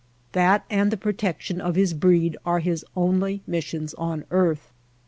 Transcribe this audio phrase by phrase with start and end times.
[0.31, 4.71] That and the protection of his breed are his only missions on earth.